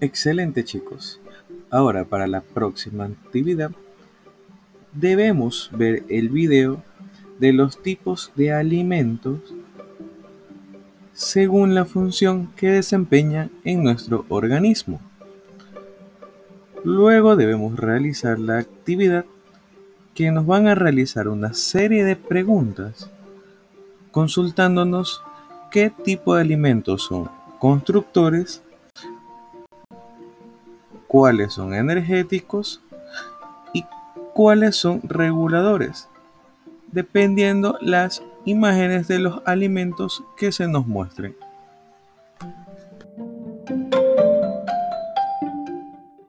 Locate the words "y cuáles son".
33.72-35.00